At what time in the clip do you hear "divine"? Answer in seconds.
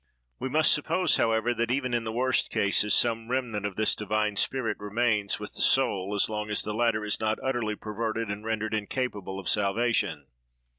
3.95-4.35